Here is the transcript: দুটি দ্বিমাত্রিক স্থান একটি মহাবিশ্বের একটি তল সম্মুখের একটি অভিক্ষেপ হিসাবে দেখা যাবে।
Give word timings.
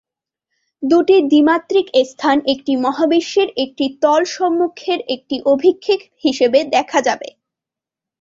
দুটি 0.83 1.17
দ্বিমাত্রিক 1.23 1.87
স্থান 2.09 2.37
একটি 2.53 2.73
মহাবিশ্বের 2.85 3.49
একটি 3.63 3.85
তল 4.01 4.21
সম্মুখের 4.35 4.99
একটি 5.15 5.35
অভিক্ষেপ 5.45 5.99
হিসাবে 6.23 6.59
দেখা 6.75 6.99
যাবে। 7.07 7.29